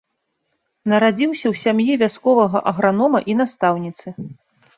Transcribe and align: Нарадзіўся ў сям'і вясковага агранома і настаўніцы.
Нарадзіўся 0.93 1.45
ў 1.51 1.55
сям'і 1.63 1.99
вясковага 2.05 2.63
агранома 2.73 3.19
і 3.33 3.37
настаўніцы. 3.45 4.07